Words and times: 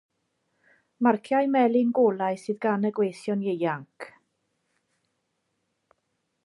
Marciau 1.07 1.45
melyn 1.55 1.91
golau 1.99 2.39
sydd 2.45 2.59
gan 2.67 2.89
y 2.89 2.91
gweision 3.01 3.45
ieuanc. 3.51 4.09